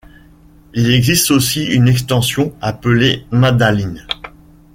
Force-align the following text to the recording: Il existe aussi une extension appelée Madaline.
Il 0.73 0.89
existe 0.91 1.29
aussi 1.29 1.63
une 1.63 1.87
extension 1.87 2.55
appelée 2.59 3.23
Madaline. 3.29 4.07